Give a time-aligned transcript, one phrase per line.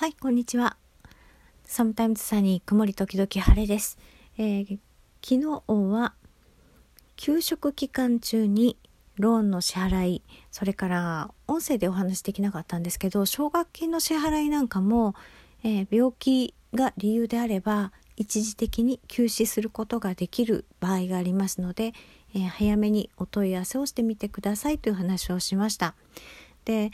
[0.00, 0.76] はい、こんにちは。
[1.64, 3.98] サムタイムズサニー、曇り時々晴れです。
[4.38, 4.78] えー、
[5.20, 6.14] 昨日は、
[7.16, 8.76] 給食期間中に
[9.16, 10.22] ローンの支払い、
[10.52, 15.16] それから音声でお話できなかったんですけど、奨学金の支払いなんかも、
[15.64, 21.92] えー、病気が理由であれば、一時的に休止することができる場合がありますので、
[22.36, 25.96] えー、早めにお問い合わせをしてみてくださいという話をしました。
[26.64, 26.92] で、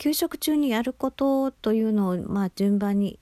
[0.00, 3.18] 給食中にやることというのを、まあ、順番に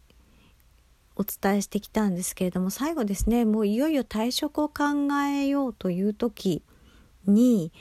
[1.17, 4.85] お伝えしてきたんですけれども最後ですねもういよいよ退職を考
[5.29, 6.63] えようという時
[7.27, 7.73] に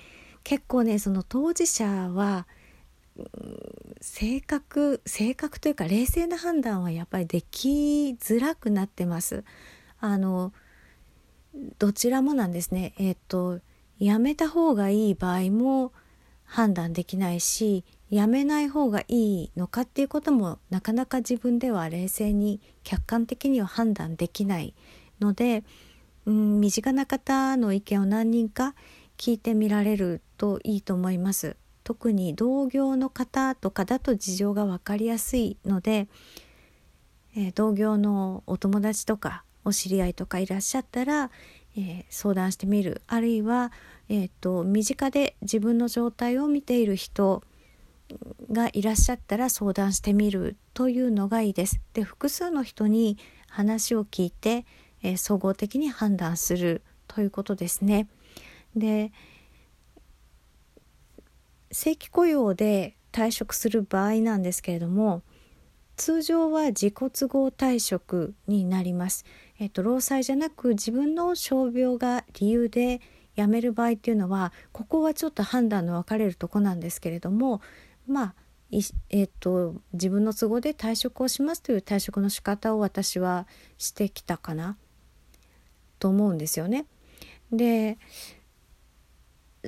[0.44, 2.48] 結構ねその当事者は
[4.02, 9.43] 性格性格というか冷静な判断はやっぱりできづらくなってます。
[9.99, 10.54] あの
[11.77, 12.93] どちらもなんですね。
[12.98, 13.59] えっ、と
[13.99, 15.91] やめた方がいい場合も
[16.47, 24.73] 判断できないしやめない方がいいのかっていうこともなかなか自分では冷静に客観的には判断できない
[25.20, 25.63] ので、
[26.26, 28.76] うん、身近な方の意見を何人か
[29.17, 31.57] 聞いてみられるといいと思います。
[31.84, 36.07] 特に同業の方とかだと事情が分かりやすいので、
[37.35, 41.29] えー、同業のお友達とかお知り合いとかいらっしゃったら、
[41.77, 43.71] えー、相談してみるあるいは、
[44.09, 47.43] えーと身近で自分の状態を見ている人
[48.51, 51.79] がいらっしゃったら相談してみるというのがいいです。
[51.93, 53.17] で複数の人に
[53.49, 54.65] 話を聞いて、
[55.03, 58.07] えー、総合的に判断するということですね。
[58.75, 59.11] で
[61.71, 65.22] 正規雇用で退職する場合なんですけれども
[65.97, 69.25] 通常は自己都合退職になります。
[69.59, 73.01] えっと、労災じゃなく自分の傷病が理由で
[73.35, 77.62] 辞める場合っていうのはここはちょっと判断の分かれるとこなんですけれども
[78.07, 78.35] まあ
[78.72, 83.47] えーと、自分の都合で退職をしますという退職の仕方を私は
[83.78, 84.75] してきたかな
[86.00, 86.85] と思うんですよね。
[87.49, 87.97] で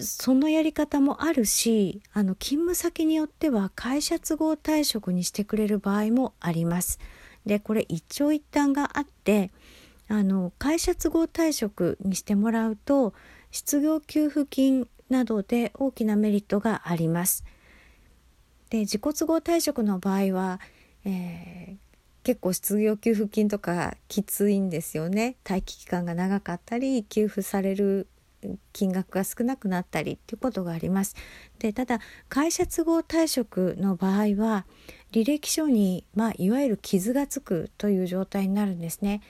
[0.02, 7.00] そのやり方もあるしあの勤務先によっては会社都合退職にしてくれる場合もあります。
[7.46, 9.52] でこれ一長一短があって
[10.08, 13.14] あの会社都合退職にしてもらうと
[13.52, 17.44] 失業給付金などで大きなメリットがあります。
[18.70, 20.60] で自己都合退職の場合は、
[21.04, 21.78] えー、
[22.24, 28.08] 結構失業給付金とかきついんですよね待機期間が長かったり給付される
[28.74, 31.16] 金額が少なくなったりっていうことがあります。
[31.60, 34.66] でただ会社都合退職の場合は
[35.12, 39.22] 履歴書に、まあ、いわゆる傷がつくという状態になるんですね。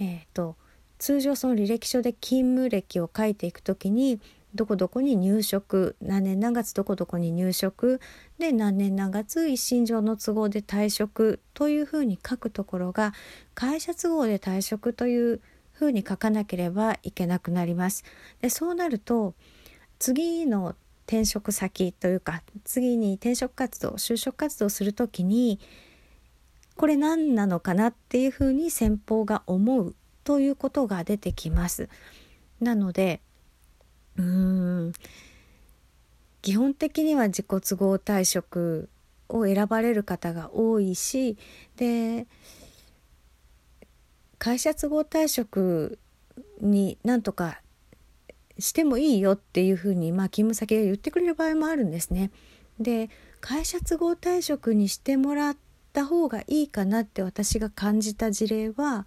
[0.00, 0.56] えーと
[0.98, 4.20] 通常その履歴書で勤務歴を書いていくときに
[4.54, 8.00] どこどこに入職何年何月どこどこに入職
[8.38, 13.12] で何年何月一身上の都合で退職というふうに書くところが
[13.54, 15.40] 会社都合で退職という
[15.78, 18.04] ふうに書かなければいけなくなります。
[18.40, 19.34] でそうなると
[19.98, 20.74] 次の
[21.06, 25.58] 転職先というか次に転職活動就職活動する時に
[26.76, 29.94] これ何なのかなっていうふうに先方が思う
[30.24, 31.88] ということが出てきます。
[32.60, 33.20] なので
[34.16, 34.92] うーん
[36.42, 38.88] 基本的には自己都合退職
[39.28, 41.36] を選ばれる方が多いし
[41.76, 42.26] で
[44.38, 45.98] 会社都合退職
[46.60, 47.60] になんとか
[48.58, 52.30] してもいいよっていうふうに、まあ、勤務先が言ってくれる場合もあるんですね。
[52.80, 53.10] で
[53.40, 55.56] 会社都合退職にしてもらっ
[55.92, 59.06] た方がいいかなって私が感じた事例は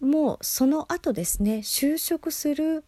[0.00, 2.84] もうその後ですね就職する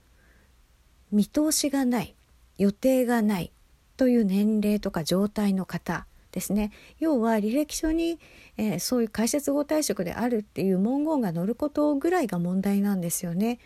[1.10, 2.14] 見通しがない
[2.58, 3.52] 予定がない
[3.96, 6.72] という年齢とか状態の方ですね。
[6.98, 8.18] 要は履歴書に、
[8.56, 13.58] えー、そういう会社都合退職であるっていう文言が載ることぐらいが問題なんですよね。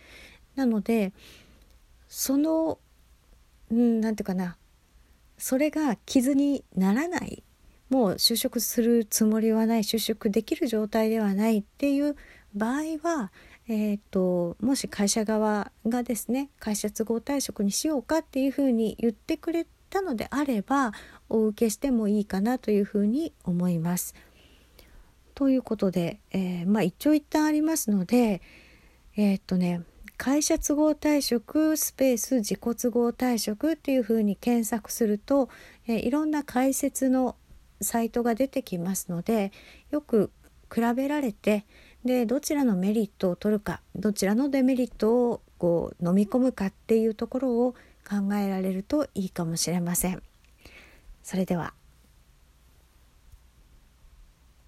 [0.54, 1.12] なので
[2.09, 2.78] その
[3.71, 4.56] 何、て言うかな。
[5.38, 7.43] それが傷にならない。
[7.88, 9.82] もう就職するつもりはない。
[9.82, 12.17] 就職できる状態ではないっていう
[12.55, 13.32] 場合は
[13.69, 20.93] えーと、もし会社側がですね会社都合退職にしようかっていうふうに言ってくれたのであれば
[21.31, 24.14] お受けしてもいいかなというふうに思います。
[25.34, 28.43] ということで、えー、まあ一長一短ありますので
[29.16, 29.82] えっ、とね
[30.16, 35.48] 会社都合退職スペース自己都合退職っていうふうに検索すると、
[35.87, 37.37] えー、いろんな解説の
[37.82, 39.52] サイトが出てきますので
[39.90, 40.31] よく
[40.75, 41.66] 比べられて
[42.04, 47.73] でどちらのメリットを取るかどちらのデメリットをこう飲み込むかっていうところを
[48.08, 50.23] 考えられるといいかもしれません。
[51.23, 51.75] それでは